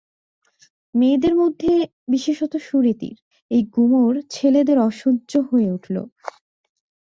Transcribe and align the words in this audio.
মেয়েদের 0.95 1.33
মধ্যে, 1.35 1.71
বিশেষত 2.07 2.53
সুরীতির, 2.67 3.15
এই 3.51 3.61
গুমর 3.75 4.13
ছেলেদের 4.29 4.77
অসহ্য 4.89 5.31
হয়ে 5.49 5.69
উঠল। 5.71 5.95